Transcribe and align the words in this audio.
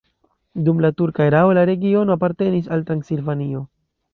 Dum 0.69 0.79
la 0.85 0.89
turka 1.01 1.27
erao 1.31 1.53
la 1.57 1.65
regiono 1.71 2.17
apartenis 2.17 2.73
al 2.77 2.89
Transilvanio. 2.89 3.63